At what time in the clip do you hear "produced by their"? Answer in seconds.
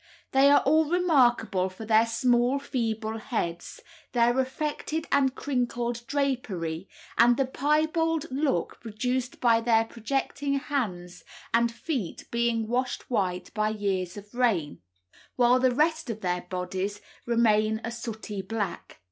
8.81-9.85